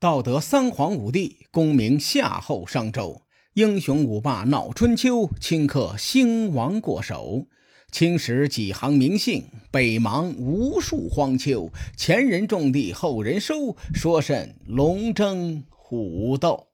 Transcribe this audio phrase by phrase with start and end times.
[0.00, 3.20] 道德三皇五帝，功名夏后商周，
[3.52, 7.46] 英雄五霸闹春秋，顷刻兴亡过手。
[7.92, 11.70] 青史几行名姓，北邙无数荒丘。
[11.98, 16.68] 前人种地，后人收，说甚龙争虎斗？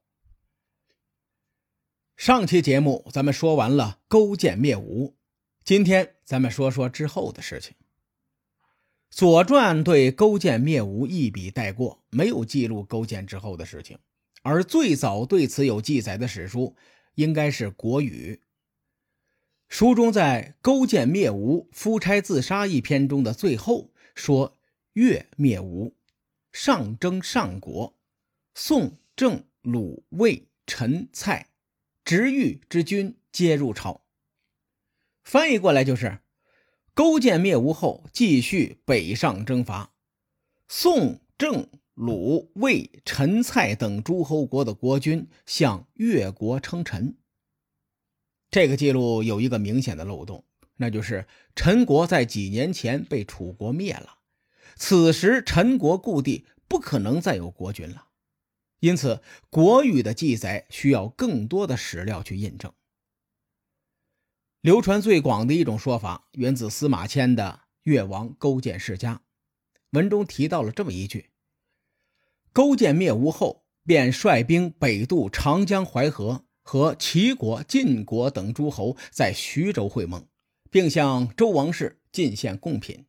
[2.16, 5.16] 上期节目咱们说完了勾践灭吴，
[5.64, 7.72] 今天咱们说说之后的事情。
[9.16, 13.98] 《左传》对勾践灭吴一笔带过，没有记录勾践之后的事情。
[14.42, 16.76] 而最早对此有记载的史书，
[17.14, 18.38] 应该是《国语》。
[19.70, 24.58] 书中在勾践灭吴、夫差自杀一篇中的最后说
[24.92, 25.94] ：“越灭吴，
[26.52, 27.96] 上征上国，
[28.54, 31.48] 宋、郑、鲁、魏、陈、蔡、
[32.04, 34.02] 直豫之军皆入朝。”
[35.24, 36.18] 翻译过来就是。
[36.96, 39.92] 勾践灭吴后，继续北上征伐。
[40.66, 47.18] 宋、郑、鲁、魏、陈、蔡等诸侯国的国君向越国称臣。
[48.50, 54.20] 这个记录有一个明显的漏洞，那就是陈国在几年前被楚国灭了，
[54.74, 58.06] 此时陈国故地不可能再有国君了，
[58.80, 59.16] 因此
[59.50, 62.72] 《国语》的记载需要更多的史料去印证。
[64.66, 69.14] 流传最广的一种说法，源自司马迁的《越王勾践世家》，
[69.90, 71.30] 文中提到了这么一句：
[72.52, 80.26] 勾践灭吴后，便率兵北渡长江淮河，和齐国、晋国等诸侯在徐州会盟，
[80.68, 83.06] 并向周王室进献贡品。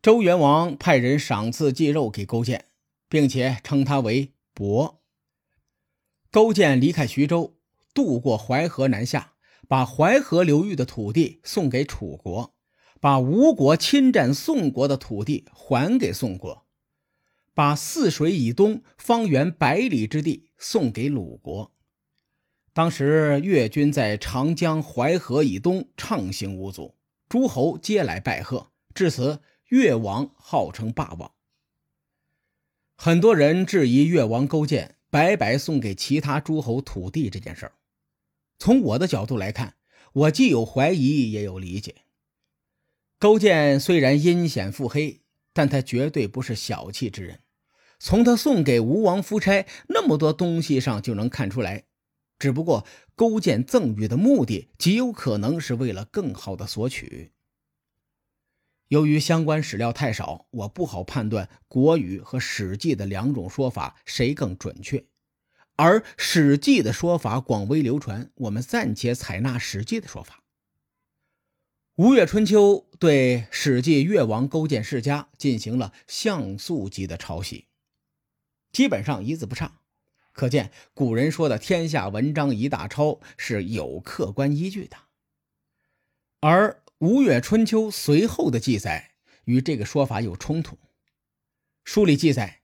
[0.00, 2.64] 周元王派人赏赐祭肉给勾践，
[3.10, 5.02] 并且称他为伯。
[6.30, 7.58] 勾践离开徐州，
[7.92, 9.31] 渡过淮河南下。
[9.72, 12.54] 把淮河流域的土地送给楚国，
[13.00, 16.66] 把吴国侵占宋国的土地还给宋国，
[17.54, 21.72] 把泗水以东方圆百里之地送给鲁国。
[22.74, 26.94] 当时越军在长江淮河以东畅行无阻，
[27.30, 31.32] 诸侯皆来拜贺，至此越王号称霸王。
[32.94, 37.72] 很多人质疑越王勾践白白送给其他诸侯土地这件事儿。
[38.62, 39.74] 从我的角度来看，
[40.12, 41.96] 我既有怀疑，也有理解。
[43.18, 47.40] 勾践虽然阴险腹黑，但他绝对不是小气之人。
[47.98, 51.86] 从他送给吴王夫差那么多东西上就能看出来。
[52.38, 52.86] 只不过，
[53.16, 57.32] 勾践赠予的目的极有可能是为了更好的索取。
[58.86, 65.04] 由于相关史料太少，我不好判断《国语》和《史记》的两种说法谁更准确。
[65.84, 70.44] 而《史记》的说法广为流传，我们暂且采纳《史记》的说法。
[71.96, 77.66] 吴越春秋对《史记·越王勾践世家》进行了像素级的抄袭，
[78.70, 79.80] 基本上一字不差，
[80.30, 84.96] 可见古人说的“天下文章一大抄”是有客观依据的。
[86.38, 89.14] 而吴越春秋随后的记载
[89.46, 90.78] 与这个说法有冲突，
[91.82, 92.61] 书里记载。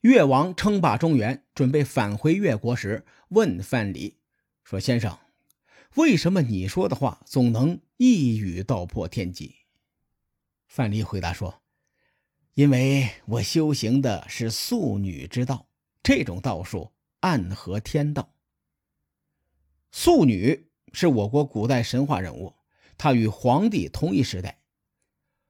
[0.00, 4.14] 越王称霸中原，准备返回越国时，问范蠡
[4.64, 5.18] 说：“先生，
[5.96, 9.56] 为什么你说的话总能一语道破天机？”
[10.66, 11.60] 范蠡回答说
[12.54, 15.66] ：“因为我修行的是素女之道，
[16.02, 18.32] 这种道术暗合天道。
[19.92, 22.54] 素女是我国古代神话人物，
[22.96, 24.62] 她与皇帝同一时代。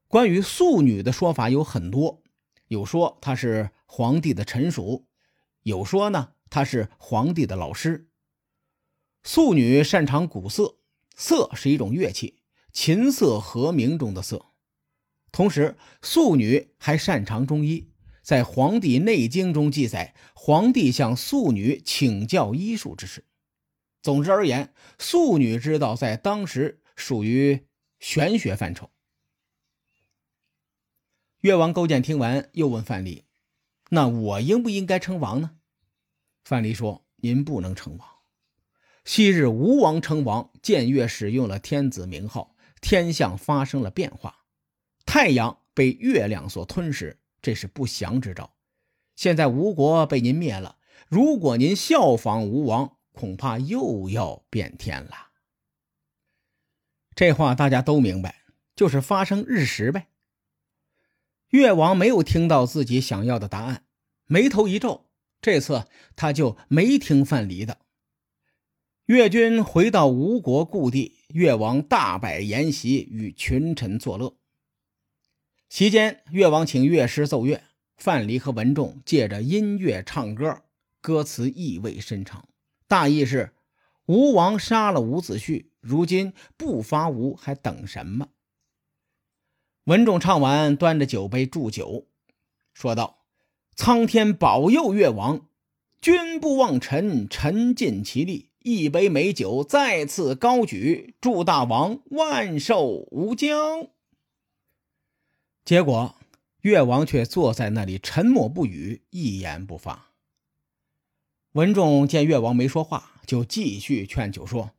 [0.09, 2.25] 关于素女的说法有很多。”
[2.67, 5.09] 有说她是皇帝的臣属，
[5.63, 8.09] 有说呢他是皇帝的老师。
[9.25, 10.79] 素女擅长鼓瑟，
[11.17, 12.39] 瑟是一种乐器，
[12.73, 14.47] 琴瑟和鸣中的瑟。
[15.33, 17.91] 同时，素女还擅长中医，
[18.23, 23.27] 在《黄帝内经》中记载，皇帝向素女请教医术之事。
[24.03, 27.67] 总之而言，素女之道在当时属于
[27.99, 28.89] 玄学范畴。
[31.41, 33.25] 越王勾践听完，又问范蠡
[33.91, 35.53] ：“那我应不应该称王呢？”
[36.43, 38.09] 范蠡说：“您不能称王。
[39.05, 44.45] 昔日吴王称王，僭越使用了天子名号，天象发生了变化，
[45.05, 48.55] 太阳被月亮所吞噬，这是不祥之兆。
[49.17, 50.79] 现在吴国被您灭了，
[51.09, 55.29] 如果您效仿吴王，恐怕又要变天了。”
[57.15, 58.45] 这话大家都明白，
[58.75, 60.09] 就是发生日食呗。
[61.49, 63.85] 越王没有听到自己想要的答案，
[64.31, 65.11] 眉头一皱。
[65.43, 67.79] 这次他就没听范蠡的。
[69.07, 74.37] 越军回到吴国故地，越王大摆筵席，与群臣作乐。
[75.69, 77.65] 席间，越王请乐师奏乐，
[77.97, 80.63] 范蠡和文仲借着音乐唱歌，
[81.01, 82.49] 歌词意味深长，
[82.87, 83.53] 大意是：
[84.07, 88.29] 吴王杀了伍子胥，如今不伐吴，还等什么？
[89.85, 92.07] 文仲唱完，端着酒杯祝酒，
[92.75, 93.20] 说道
[93.81, 95.49] ：“苍天保佑越王，
[96.03, 98.51] 君不忘臣，臣尽其力。
[98.59, 103.87] 一杯美酒再次高举，祝大王万寿无疆。”
[105.65, 106.15] 结果。
[106.61, 110.11] 越王却坐在那里沉默不语，一言不发。
[111.53, 114.73] 文仲见越王没说话，就继续劝酒说：“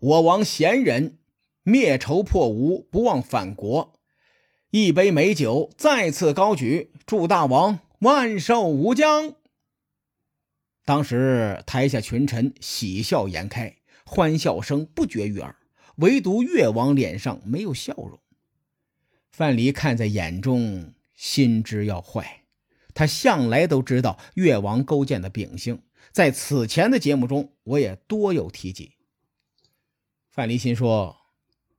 [0.00, 1.18] 我王贤人，
[1.62, 3.92] 灭仇破吴，不忘反国。
[4.70, 9.34] 一杯美酒，再次高举，祝大王万寿无疆。”
[10.84, 15.56] 当时台下群臣喜笑颜开，欢笑声不绝于耳，
[15.96, 18.20] 唯独越王脸上没有笑容。
[19.30, 20.92] 范蠡看在眼中。
[21.18, 22.42] 心知要坏，
[22.92, 25.80] 他向来都知道越王勾践的秉性，
[26.12, 28.92] 在此前的节目中我也多有提及。
[30.28, 31.16] 范蠡心说，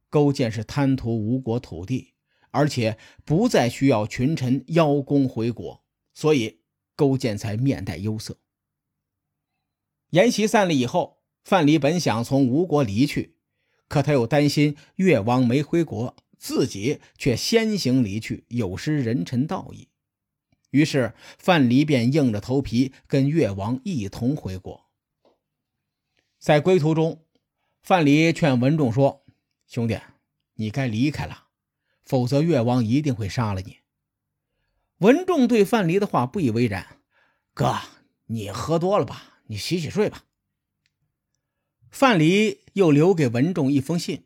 [0.10, 2.16] 勾践是贪图吴国土地，
[2.50, 5.84] 而且不再需要群臣邀功回国，
[6.18, 6.62] 所以
[6.96, 8.40] 勾践才面带忧色。
[10.10, 13.36] 筵席散了以后，范蠡本想从吴国离去，
[13.88, 16.16] 可他又担心越王没回国。
[16.40, 19.90] 自己却先行离去，有失人臣道义。
[20.72, 24.90] 于是范蠡便硬着头皮跟越王一同回国。
[26.40, 27.24] 在归途中，
[27.84, 29.24] 范蠡劝文仲说
[29.68, 30.00] ：“兄弟，
[30.56, 31.50] 你该离开了，
[32.04, 33.78] 否则越王一定会杀了你。”
[35.00, 37.00] 文仲对范蠡的话不以为然
[37.54, 37.78] ：“哥，
[38.28, 39.40] 你喝多了吧？
[39.48, 40.24] 你洗洗睡吧。”
[41.92, 44.26] 范蠡又留给文仲一封信：“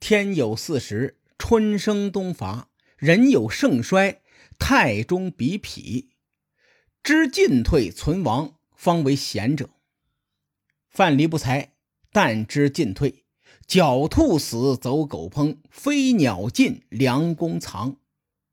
[0.00, 4.22] 天有四时。”春生冬伐，人有盛衰，
[4.60, 6.08] 太中比否？
[7.02, 9.68] 知进退存亡，方为贤者。
[10.88, 11.74] 范蠡不才，
[12.12, 13.24] 但知进退。
[13.66, 17.96] 狡兔死，走狗烹；飞鸟尽，良弓藏。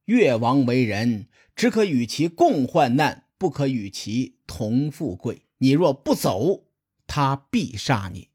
[0.09, 5.43] 越王为人，只可与其共患难，不可与其同富贵。
[5.59, 6.65] 你若不走，
[7.05, 8.29] 他必杀你。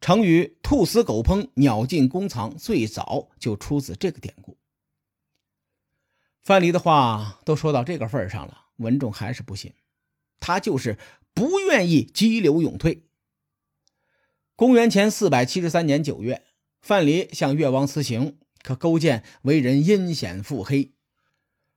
[0.00, 4.58] 成语“兔死狗烹，鸟尽弓藏”最早就出自这个典故。
[6.42, 9.72] 范蠡的话都说到这个份上了，文仲还是不信，
[10.40, 10.98] 他就是
[11.32, 13.04] 不愿意激流勇退。
[14.56, 16.44] 公元前四百七十三年九月，
[16.80, 20.92] 范蠡向越王辞行，可勾践为人阴险腹黑，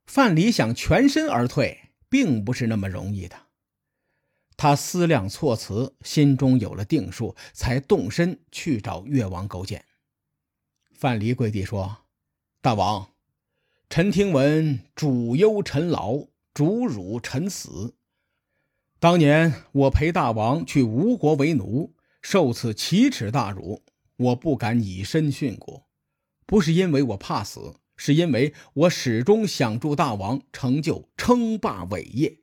[0.05, 3.35] 范蠡想全身而退，并不是那么容易的。
[4.57, 9.85] 他思量措辞，心中有了定数，才动身去找越王勾践。
[10.93, 12.05] 范蠡跪地说
[12.61, 13.09] ：“大王，
[13.89, 17.95] 臣听闻主忧臣劳，主辱臣死。
[18.99, 23.81] 当年我陪大王去吴国为奴，受此奇耻大辱，
[24.17, 25.87] 我不敢以身殉国，
[26.51, 32.39] 不是因为我怕死，是因为我始终想助大王成就称霸伟业。”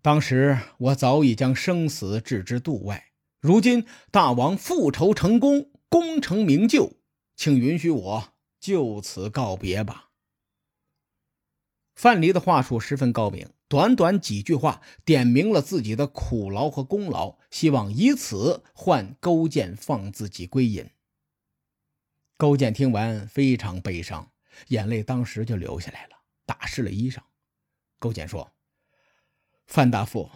[0.00, 3.06] 当时我早已将生死置之度外，
[3.40, 6.92] 如今大王复仇成功，功成名就，
[7.34, 10.10] 请允许我就此告别吧。
[11.96, 20.88] 范蠡的话术十分高明，短短几句话点明了自己的苦劳和功劳，希望以此换勾践放自己归隐。
[22.44, 24.30] 勾践听完非常悲伤，
[24.68, 27.20] 眼泪当时就流下来了，打湿了衣裳。
[27.98, 28.52] 勾践说。
[29.66, 30.30] 范大夫，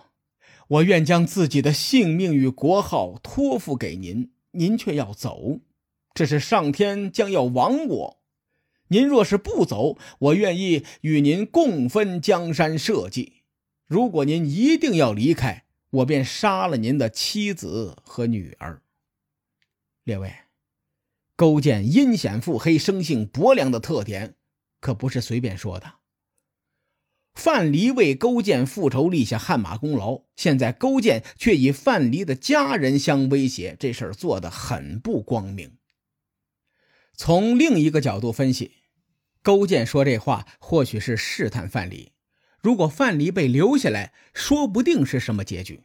[0.69, 5.61] 我愿将自己的性命与国号托付给您，您却要走，
[6.15, 8.23] 这是上天将要亡我。
[8.87, 13.43] 您若是不走，我愿意与您共分江山社稷。
[13.87, 18.81] 如果您一定要离开，我便杀了您的妻子和女儿。
[20.05, 20.33] 列位，
[21.38, 24.35] 勾践阴险腹黑、生性薄凉的特点，
[24.80, 25.99] 可不是随便说的。
[27.33, 35.76] 范蠡为勾践复仇立下汗马功劳，现在勾践却以范蠡的家人相威胁，这事儿做得很不光明。
[37.14, 38.73] 从另一个角度分析，
[39.40, 42.09] 勾践说这话或许是试探范蠡，
[42.61, 45.85] 如果范蠡被留下来，说不定是什么结局。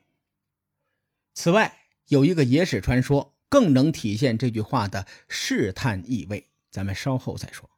[1.35, 7.69] 此外，有一个野史传说更能体现这句话的试探意味，咱们稍后再说。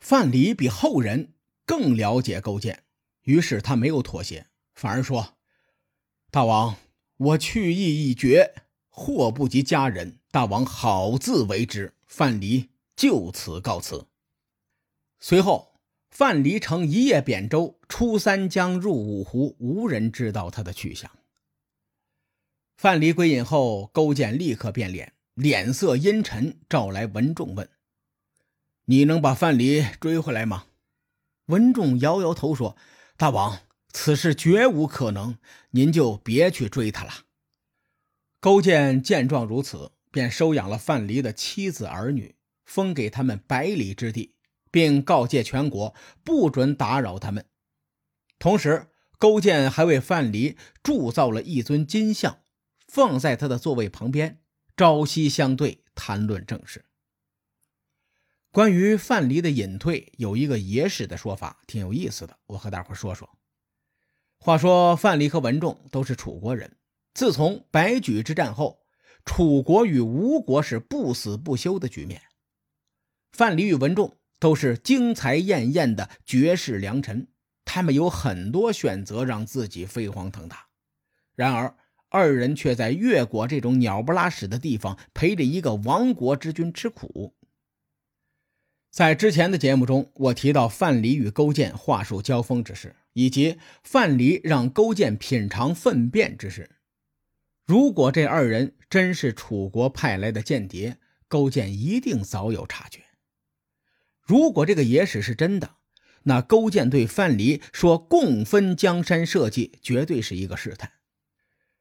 [0.00, 1.34] 范蠡比后人。
[1.64, 2.84] 更了解勾践，
[3.24, 5.34] 于是他没有妥协，反而说
[6.32, 6.76] ：“大王，
[7.18, 8.54] 我去意已决，
[8.88, 14.06] 祸不及家人，大王好自为之。”范蠡就此告辞。
[15.20, 15.78] 随后，
[16.10, 21.17] 范蠡乘一叶扁舟出三江入五湖，无人知道他的去向。
[22.78, 27.68] 范蠡归隐后，勾践立刻变脸，脸色阴沉，召来文仲问
[28.86, 30.66] ：“你能把范蠡追回来吗？”
[31.46, 32.76] 文仲摇摇头说
[33.18, 35.38] ：“大王，此事绝无可能，
[35.72, 37.12] 您就别去追他了。”
[38.38, 44.36] 勾践见状如此，便收养了范蠡的妻子儿女，封给他们百里之地。
[44.70, 47.46] 并告诫全国不准打扰他们。
[48.38, 52.40] 同时，勾践还为范蠡铸造了一尊金像，
[52.88, 54.42] 放在他的座位旁边，
[54.76, 56.84] 朝夕相对，谈论政事。
[58.50, 63.38] 关于范蠡的隐退，有一个野史的说法，挺有意思的，我和大伙说说。
[64.38, 66.76] 话说，范蠡和文仲都是楚国人，
[67.14, 68.80] 自从白举之战后，
[69.24, 72.22] 楚国与吴国是不死不休的局面。
[73.30, 74.16] 范蠡与文仲。
[74.40, 77.26] 都是精才艳艳的绝世良臣，
[77.64, 80.68] 他们有很多选择让自己飞黄腾达。
[81.34, 81.76] 然而，
[82.08, 87.34] 二人却在越国这种鸟不拉屎的地方陪着一个亡国之君吃苦。
[88.90, 96.70] 在之前的节目中，我提到范蠡与勾践话术交锋之事，以及范蠡让勾践品尝粪便之事。
[97.66, 100.96] 如果这二人真是楚国派来的间谍，
[101.28, 103.02] 勾践一定早有察觉。
[104.22, 105.76] 如果这个野史是真的，
[106.22, 110.90] 那勾践对范蠡说“共分江山”社稷，绝对是一个试探。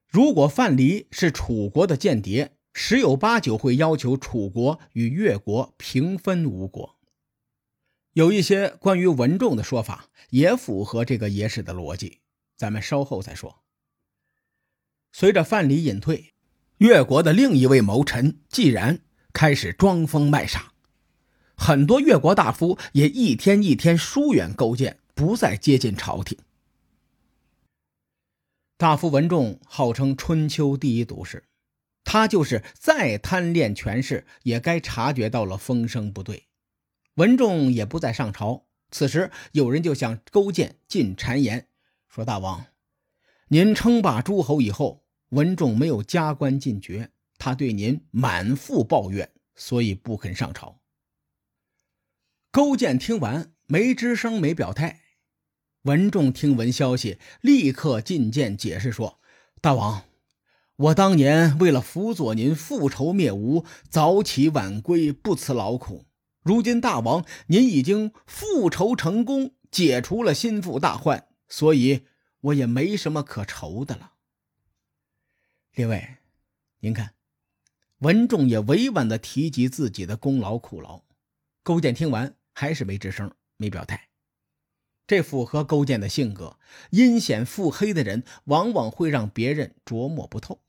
[0.08, 6.98] 如果范蠡是楚国的间谍，十有八九会要求楚国与越国平分吴国。
[8.14, 12.20] 有一些关于文仲的说法也符合这个野史的逻辑，
[12.56, 13.64] 咱们稍后再说。
[15.12, 16.34] 随着范蠡隐退，
[16.78, 19.00] 越国的另一位谋臣季然
[19.34, 20.72] 开始装疯卖傻。
[21.56, 26.38] 很多越国大夫也一天一天疏远勾践，不再接近朝廷。
[28.79, 31.50] 大夫文仲号称春秋第一毒士，
[32.03, 36.43] 他就是再贪恋权势，也该察觉到了风声不对。
[37.15, 38.67] 文仲也不再上朝。
[38.91, 41.67] 此时，有人就向勾践进谗言，
[42.07, 42.67] 说：“大王，
[43.48, 50.79] 您称霸诸侯以后，文仲没有加官进爵，他对您满腹抱怨，所以不肯上朝。”
[52.53, 55.01] 勾践听完，没吱声，没表态。
[55.88, 59.22] 文仲听闻消息，立刻进谏解释说
[59.62, 60.03] ：“大王，
[60.75, 66.06] 我当年为了辅佐您复仇灭吴，早起晚归，不辞劳苦。
[66.44, 72.03] 如今大王您已经复仇成功，解除了心腹大患，所以
[72.41, 74.12] 我也没什么可愁的了。”
[75.74, 76.17] 列位，
[76.82, 77.13] 您看，
[78.00, 81.03] 文仲也委婉的提及自己的功劳苦劳。
[81.63, 82.36] 勾践听完。
[82.60, 84.10] 还是没吱声，没表态，
[85.08, 86.58] 这符合勾践的性格。
[86.92, 90.60] 阴险腹黑的人往往会让别人琢磨不透。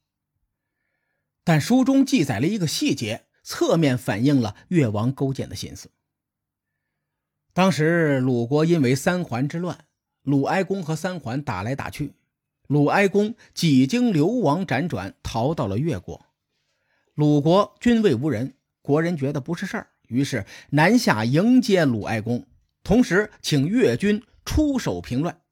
[1.45, 5.91] 但书中记载了一个细节，侧面反映了越王勾践的心思。
[7.53, 9.87] 当时鲁国因为三桓之乱，
[10.23, 12.13] 鲁哀公和三桓打来打去，
[12.67, 16.27] 鲁哀公几经流亡辗转，逃到了越国。
[17.15, 19.89] 鲁国军位无人，国人觉得不是事儿。
[20.07, 22.47] 于是南下迎接鲁哀公，
[22.89, 25.43] 同时请越军出手平乱。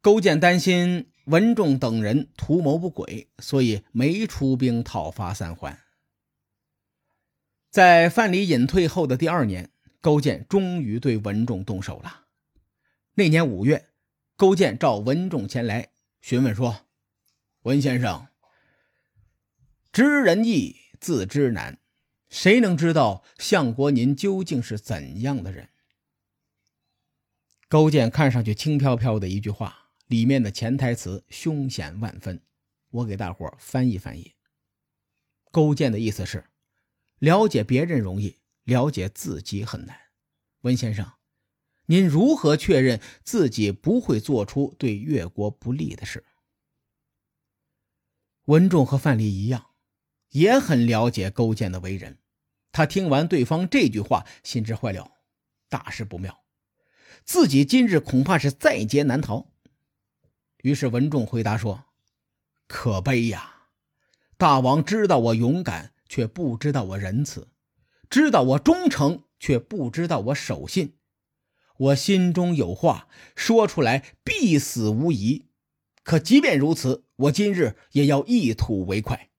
[0.00, 5.78] 勾践担心文仲等人图谋不轨，所以没出兵讨伐三桓。
[7.70, 9.70] 在范蠡隐退后的第二年，
[10.00, 12.24] 勾践终于对文仲动手了。
[13.14, 13.90] 那年五月，
[14.34, 16.86] 勾践召文仲前来询问说
[17.62, 18.26] ：“文先生，
[19.92, 21.78] 知人易，自知难。”
[22.28, 25.68] 谁能知道相国您究竟是怎样的人？
[27.68, 32.40] 勾践看上去轻飘飘的一句话，里面的潜台词凶险万分。
[32.90, 34.34] 我给大伙翻译翻译。
[35.50, 36.44] 勾践的意思是：
[37.18, 39.98] 了解别人容易，了解自己很难。
[40.60, 41.12] 文先生，
[41.86, 46.24] 您如何确认自己不会做出对越国不利的事？
[48.44, 49.70] 文仲和范蠡一样，
[50.30, 52.18] 也很了解勾践的为人。
[52.70, 55.18] 他听完对方这句话，心知坏了，
[55.68, 56.43] 大事不妙，
[57.24, 59.50] 自己今日恐怕是在劫难逃。
[60.58, 61.84] 于是文仲回答说
[62.68, 63.68] ：“可悲呀！
[64.36, 67.48] 大王知道我勇敢，却不知道我仁慈；
[68.10, 70.96] 知道我忠诚，却不知道我守信。
[71.76, 75.46] 我心中有话说出来，必死无疑。
[76.02, 79.30] 可即便如此，我今日也要一吐为快。”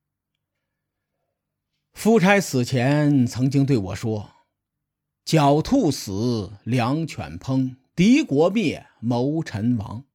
[1.93, 4.31] 夫差死前曾经对我说
[5.25, 10.05] ：“狡兔死，良犬烹，敌国灭，谋臣亡。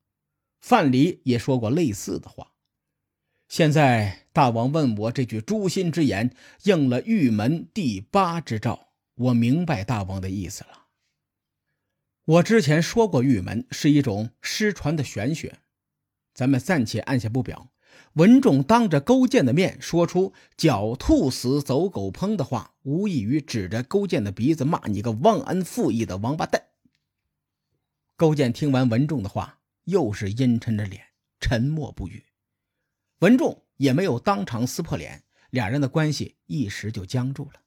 [0.61, 2.53] 范蠡也说过类似的话。
[3.49, 8.91] 现在大王问我这句诛心之言，应了玉门第八之兆。
[9.17, 10.87] 我明白大王的意思了。
[12.25, 15.59] 我之前说过，玉门是一种失传的玄学，
[16.33, 17.73] 咱们暂且按下不表。
[18.15, 26.67] 文仲当着勾践的面说出“狡兔死，走狗烹”的话，无异于指着勾践的鼻子骂你个忘恩负义的王八蛋。
[28.17, 31.03] 勾践听完文仲的话，又是阴沉着脸，
[31.39, 32.25] 沉默不语。
[33.21, 37.61] 文仲也没有当场撕破脸，两人的关系一时就僵住了。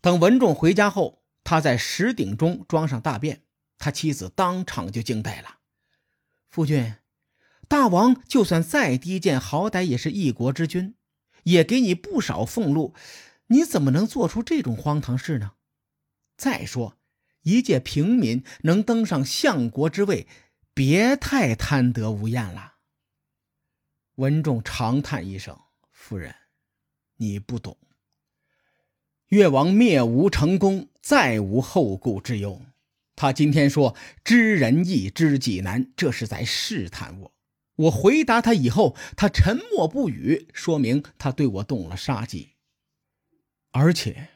[0.00, 3.42] 等文仲回家后，他在石鼎中装上大便，
[3.76, 5.58] 他妻子当场就惊呆了
[6.48, 6.94] ：“夫君。”
[7.68, 10.94] 大王就算再低贱，好歹也是一国之君，
[11.42, 12.94] 也给你不少俸禄，
[13.48, 15.52] 你怎么能做出这种荒唐事呢？
[16.38, 16.96] 再说，
[17.42, 20.26] 一介平民能登上相国之位，
[20.72, 22.76] 别太贪得无厌了。
[24.14, 25.58] 文仲长叹一声
[25.92, 26.34] ：“夫人，
[27.16, 27.76] 你不懂。
[29.28, 32.62] 越王灭吴成功，再无后顾之忧。
[33.14, 33.94] 他今天说
[34.24, 37.32] 知人易，知己难，这是在试探我。”
[37.78, 42.54] 我回答他以后，他沉默不语，说明他对我动了杀机。
[43.70, 44.30] 而且，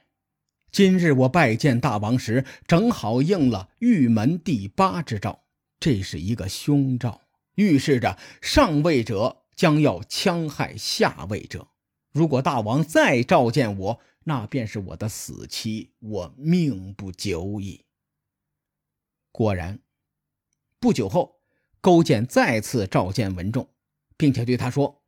[0.70, 5.42] 今日我拜见大王时，正好应了玉门第八之兆，
[5.80, 7.22] 这是一个凶兆，
[7.56, 11.68] 预示着上位者将要戕害下位者。
[12.12, 17.87] 如果大王再召见我，那便是我的死期，我命不久矣。
[19.32, 19.80] 果然，
[20.78, 21.41] 不久后。
[21.83, 23.69] 勾践再次召见文仲，
[24.17, 25.03] 并且对他说：“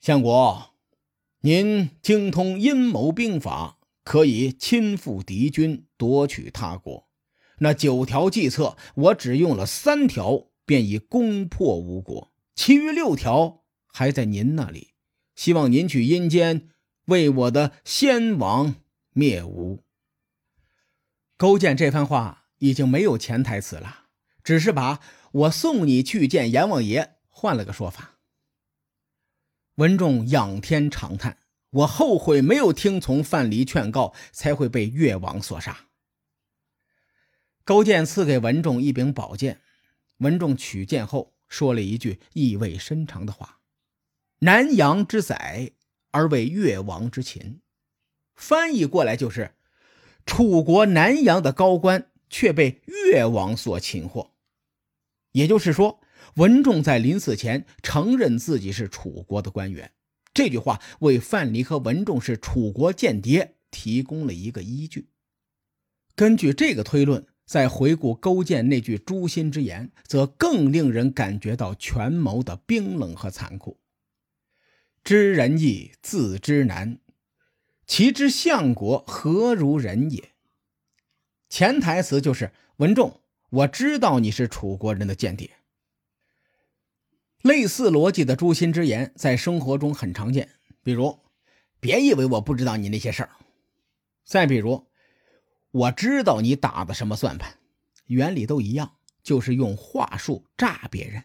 [0.00, 0.74] 相国，
[1.42, 7.08] 您精通阴谋兵法，可以亲赴敌军，夺取他国。
[7.58, 14.94] 那九条计策，我只用了三条，便已攻破吴国，其余六条还在您那里。
[15.36, 16.70] 希望您去阴间，
[17.04, 18.74] 为我的先王
[19.12, 19.84] 灭吴。”
[21.38, 24.06] 勾践这番话已经没有潜台词了，
[24.42, 24.98] 只是把。
[25.32, 28.18] 我送你去见阎王爷，换了个说法。
[29.74, 31.38] 文仲仰天长叹
[31.70, 35.86] ：“我后悔没有听从范蠡劝告，才会被越王所杀。”
[37.64, 39.60] 勾践赐给文仲一柄宝剑，
[40.18, 43.60] 文仲取剑后说了一句意味深长的话
[44.40, 45.72] ：“南阳之宰，
[46.10, 47.60] 而为越王之擒。”
[48.34, 49.54] 翻译过来就是
[50.24, 54.32] ：“楚国南阳的高官却被越王所擒获。”
[55.38, 56.00] 也就是说，
[56.34, 59.92] 文仲在临死前承认自己是楚国的官员，
[60.34, 65.10] 这句话为范蠡和文仲是楚国间谍提供了一个依据。
[66.16, 73.78] 根据这个推论，再回顾勾践那句诛心之言，则更令人感觉到权谋的冰冷和残酷。
[75.04, 76.98] 知人易，自知难，
[77.86, 80.32] 其知相国何如人也？
[81.48, 83.20] 潜台词就是文仲。
[83.50, 85.50] 我知道你是楚国人的间谍。
[87.42, 90.50] 类似逻辑的诛心之言在生活中很常见，
[90.82, 91.20] 比如
[91.80, 93.30] “别以为我不知道你那些事儿”，
[94.24, 94.86] 再比如
[95.70, 97.58] “我知道你打的什么算盘”，
[98.06, 101.24] 原理都一样，就是用话术诈别人。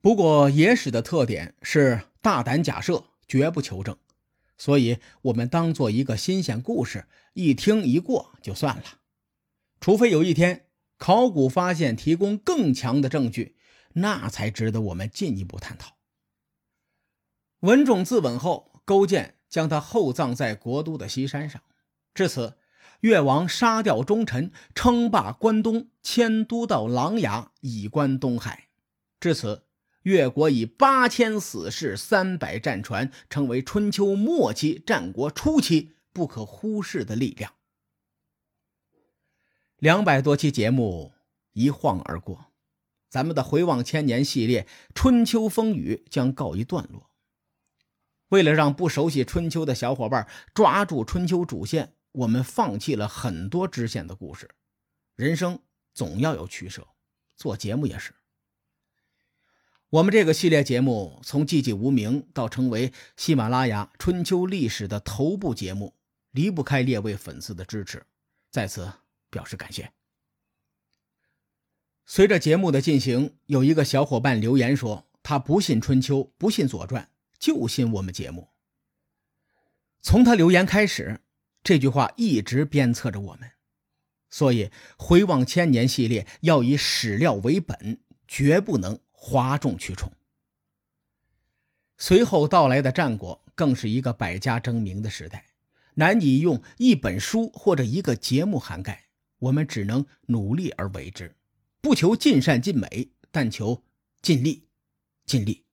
[0.00, 3.98] 不过野史的特点是大胆假设，绝不求证，
[4.56, 8.84] 所以我们当做一个新鲜故事，一听一过就算了，
[9.80, 10.65] 除非有一天。
[10.98, 13.56] 考古发现提供更强的证据，
[13.94, 15.96] 那才值得我们进一步探讨。
[17.60, 21.62] 文种自刎后，勾践将他厚葬在国都的西山上。
[22.14, 22.58] 至此，
[23.00, 28.68] 越王杀掉忠臣，称霸关东，迁都到琅琊，以观东海。
[29.20, 29.64] 至此，
[30.02, 37.52] 越国以八千死士、三百战船，成为春秋末期、战国初期不可忽视的力量。
[39.78, 41.12] 两百多期节目
[41.52, 42.46] 一晃而过，
[43.10, 44.62] 咱们的回望千年系列
[44.94, 47.10] 《春秋风雨》将告一段落。
[48.28, 54.48] 为了让不熟悉春秋的小伙伴抓住春秋主线，我们放弃了很多支线的故事。
[55.14, 55.58] 人生
[55.92, 56.88] 总要有取舍，
[57.36, 58.14] 做节目也是。
[59.90, 65.94] 我们这个系列节目从寂寂无名到成为喜马拉雅春秋历史的头部节目，
[66.30, 68.06] 离不开列位粉丝的支持，
[68.50, 68.90] 在此。
[69.36, 69.92] 表示感谢。
[72.06, 78.48] 随着节目的进行，有一个小伙伴留言说：“他不信春秋，不信左传，就信我们节目。”
[80.00, 81.20] 从他留言开始，
[81.62, 83.50] 这句话一直鞭策着我们。
[84.30, 90.10] 所以，回望千年系列要以史料为本，绝不能哗众取宠。
[91.98, 95.44] 随后到来的战国，更是一个百家争鸣的时代，
[95.94, 99.05] 难以用一本书或者一个节目涵盖。
[99.38, 101.34] 我们只能努力而为之，
[101.80, 103.82] 不求尽善尽美，但求
[104.22, 104.66] 尽力
[105.24, 105.64] 尽力。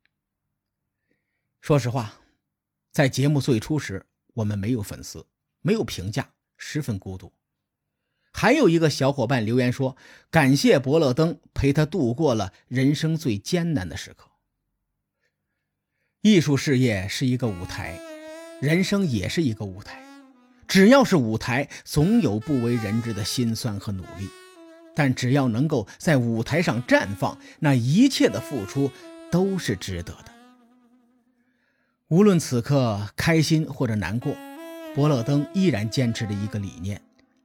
[1.61, 2.19] 说实话，
[2.91, 5.25] 在节目最初时，我们没有粉丝，
[5.61, 7.31] 没有评价，十分孤独。
[8.33, 9.95] 还有一个小伙伴留言说
[10.29, 14.29] ：“感谢伯乐灯陪他度过了人生最艰难的时刻。”
[16.21, 17.99] 艺术事业是一个舞台，
[18.59, 20.02] 人生也是一个舞台。
[20.73, 24.27] 只要是舞台，总有不为人知的辛酸和努力。
[24.95, 28.89] 但只要能够在舞台上绽放，那一切的付出
[29.29, 30.33] 都是值得的。
[32.07, 34.35] 无论此刻开心或者难过，
[34.95, 36.99] 伯乐灯依然坚持着一个理念。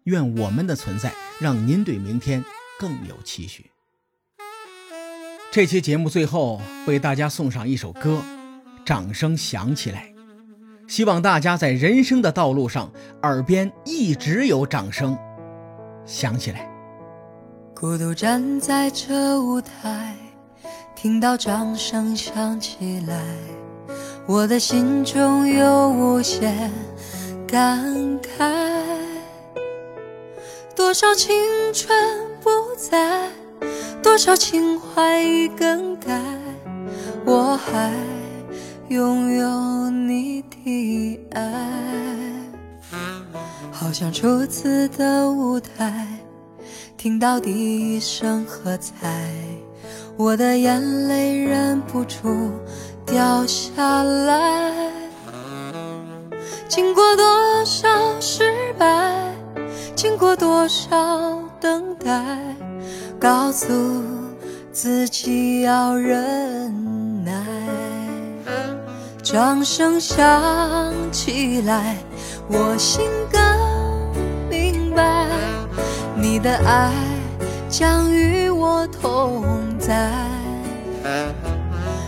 [0.05, 2.43] 愿我们的存在让您对明天
[2.79, 3.71] 更有期许。
[5.53, 8.23] 这期节目最后为大家送上一首歌，
[8.87, 10.18] 掌声响起来。
[10.89, 12.91] 希望大家在人生的道路上，
[13.23, 15.17] 耳边一直有掌声
[16.07, 16.67] 响起来。
[17.75, 20.17] 孤独站在这舞台，
[20.97, 23.23] 听到掌声响起来，
[24.27, 26.73] 我的心中有无限
[27.47, 27.79] 感
[28.21, 28.51] 慨。
[30.75, 31.37] 多少青
[31.75, 31.95] 春
[32.41, 33.29] 不在，
[34.03, 36.19] 多少情怀已更改，
[37.27, 37.93] 我还
[38.89, 41.43] 拥有你的爱。
[43.71, 46.07] 好像初次的舞台，
[46.97, 49.31] 听到第一声喝彩，
[50.17, 52.51] 我的眼泪忍不住
[53.05, 54.91] 掉下来。
[56.67, 57.25] 经过多
[57.67, 57.89] 少
[58.21, 59.35] 失败？
[59.95, 62.55] 经过多少等待，
[63.21, 63.67] 告诉
[64.73, 67.35] 自己要忍耐。
[69.31, 71.99] 掌声响起来，
[72.49, 73.39] 我心更
[74.49, 75.27] 明白，
[76.17, 76.91] 你的爱
[77.69, 79.45] 将与我同
[79.79, 80.11] 在。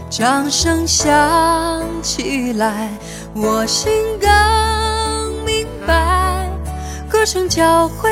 [0.09, 2.89] 掌声响起来，
[3.35, 6.49] 我心更明白。
[7.07, 8.11] 歌声教会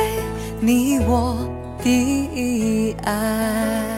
[0.61, 1.35] 你我
[1.83, 3.98] 的爱。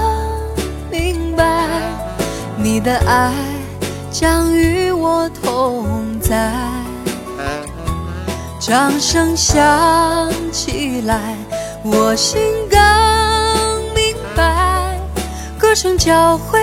[2.63, 3.33] 你的爱
[4.11, 6.53] 将与我同在，
[8.59, 11.35] 掌声响起来，
[11.83, 12.79] 我心更
[13.95, 14.95] 明白，
[15.57, 16.59] 歌声教会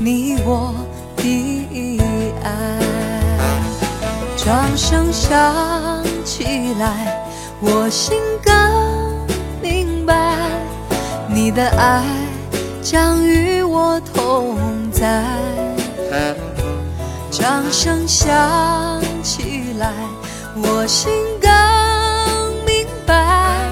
[0.00, 0.74] 你我
[1.16, 2.00] 的
[2.42, 2.50] 爱。
[4.36, 5.54] 掌声响
[6.24, 8.52] 起来，我心更
[9.62, 10.34] 明白，
[11.28, 12.02] 你的爱
[12.82, 14.87] 将与我同。
[14.98, 16.34] 在，
[17.30, 19.92] 掌声响起来，
[20.56, 21.48] 我心更
[22.66, 23.70] 明白，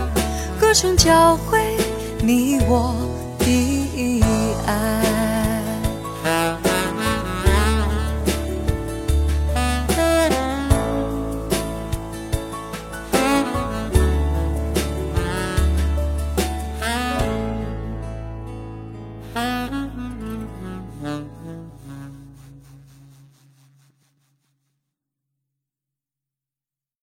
[0.60, 1.76] 歌声教会
[2.20, 3.05] 你我。